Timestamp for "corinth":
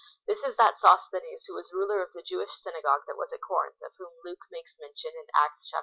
3.47-3.77